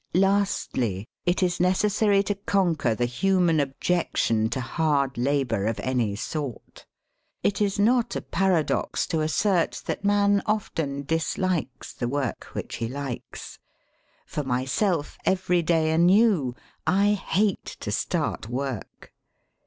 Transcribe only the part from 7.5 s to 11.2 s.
is not a paradox to assert that man often